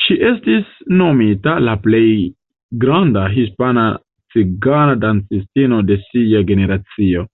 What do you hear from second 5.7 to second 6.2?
de